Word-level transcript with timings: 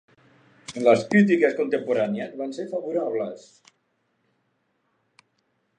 Les 0.87 1.03
crítiques 1.11 1.53
contemporànies 1.59 2.33
van 2.41 2.57
ser 2.61 2.67
favorables. 2.73 3.45